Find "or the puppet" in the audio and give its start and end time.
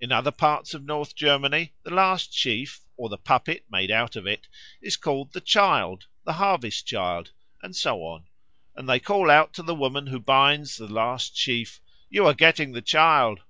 2.96-3.66